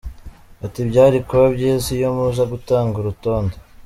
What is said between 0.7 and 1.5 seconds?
“Byari kuba